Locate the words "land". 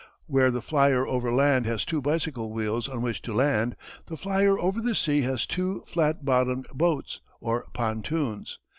1.31-1.67, 3.35-3.75